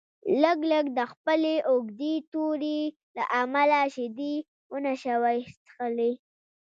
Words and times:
لګلګ 0.41 0.85
د 0.97 0.99
خپلې 1.11 1.55
اوږدې 1.69 2.13
تورې 2.31 2.79
له 3.15 3.23
امله 3.41 3.79
شیدې 3.93 4.35
ونشوای 4.71 5.37
څښلی. 5.63 6.13